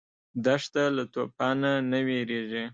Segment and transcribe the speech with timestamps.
[0.45, 2.65] دښته له توفانه نه وېرېږي.